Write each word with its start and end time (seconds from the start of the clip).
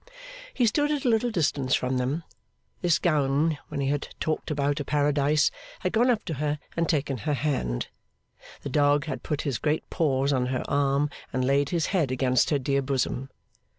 He 0.51 0.65
stood 0.65 0.89
at 0.89 1.05
a 1.05 1.09
little 1.09 1.29
distance 1.29 1.75
from 1.75 1.99
them. 1.99 2.23
This 2.81 2.97
Gowan 2.97 3.59
when 3.67 3.81
he 3.81 3.89
had 3.89 4.07
talked 4.19 4.49
about 4.49 4.79
a 4.79 4.83
Paradise, 4.83 5.51
had 5.81 5.93
gone 5.93 6.09
up 6.09 6.25
to 6.25 6.33
her 6.41 6.57
and 6.75 6.89
taken 6.89 7.17
her 7.19 7.35
hand. 7.35 7.87
The 8.63 8.69
dog 8.69 9.05
had 9.05 9.21
put 9.21 9.41
his 9.43 9.59
great 9.59 9.87
paws 9.91 10.33
on 10.33 10.47
her 10.47 10.63
arm 10.67 11.11
and 11.31 11.45
laid 11.45 11.69
his 11.69 11.85
head 11.93 12.09
against 12.11 12.49
her 12.49 12.57
dear 12.57 12.81
bosom. 12.81 13.29